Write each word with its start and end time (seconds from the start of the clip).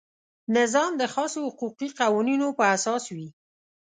نظام 0.55 0.91
د 0.97 1.03
خاصو 1.13 1.39
حقوقي 1.47 1.87
قوانینو 1.99 2.47
په 2.57 2.63
اساس 2.75 3.03
وي. 3.15 3.29